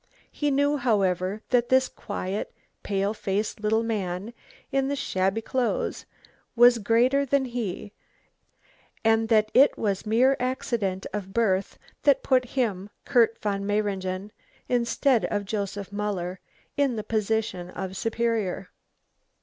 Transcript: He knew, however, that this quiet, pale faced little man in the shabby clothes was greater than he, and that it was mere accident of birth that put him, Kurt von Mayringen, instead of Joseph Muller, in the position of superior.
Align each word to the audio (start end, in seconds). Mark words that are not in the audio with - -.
He 0.31 0.49
knew, 0.49 0.77
however, 0.77 1.43
that 1.49 1.69
this 1.69 1.87
quiet, 1.87 2.51
pale 2.81 3.13
faced 3.13 3.59
little 3.59 3.83
man 3.83 4.33
in 4.71 4.87
the 4.87 4.95
shabby 4.95 5.43
clothes 5.43 6.07
was 6.55 6.79
greater 6.79 7.23
than 7.23 7.45
he, 7.45 7.93
and 9.05 9.29
that 9.29 9.51
it 9.53 9.77
was 9.77 10.07
mere 10.07 10.35
accident 10.39 11.05
of 11.13 11.33
birth 11.33 11.77
that 12.01 12.23
put 12.23 12.45
him, 12.45 12.89
Kurt 13.05 13.37
von 13.43 13.63
Mayringen, 13.63 14.31
instead 14.67 15.25
of 15.25 15.45
Joseph 15.45 15.91
Muller, 15.91 16.39
in 16.75 16.95
the 16.95 17.03
position 17.03 17.69
of 17.69 17.95
superior. 17.95 18.71